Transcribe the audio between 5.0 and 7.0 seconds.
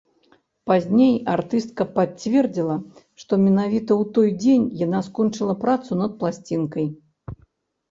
скончыла працу над пласцінкай.